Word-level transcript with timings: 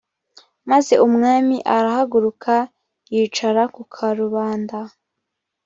maze 0.69 0.93
umwami 1.07 1.57
arahaguruka 1.75 2.53
yicara 3.13 3.61
ku 3.75 3.81
karubanda 3.93 4.79